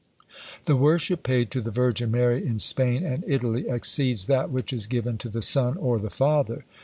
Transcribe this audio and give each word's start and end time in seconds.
The 0.65 0.75
worship 0.75 1.21
paid 1.21 1.51
to 1.51 1.61
the 1.61 1.69
Virgin 1.69 2.09
Mary 2.09 2.43
in 2.43 2.57
Spain 2.57 3.05
and 3.05 3.23
Italy 3.27 3.69
exceeds 3.69 4.25
that 4.25 4.49
which 4.49 4.73
is 4.73 4.87
given 4.87 5.19
to 5.19 5.29
the 5.29 5.43
Son 5.43 5.77
or 5.77 5.99
the 5.99 6.09
Father. 6.09 6.65